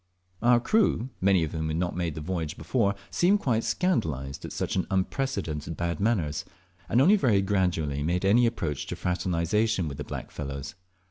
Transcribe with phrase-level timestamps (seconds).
[0.41, 4.51] Our crew, many of whom had not made the voyage before, seemed quite scandalized at
[4.51, 6.43] such unprecedented bad manners,
[6.89, 10.73] and only very gradually made any approach to fraternization with the black fellows.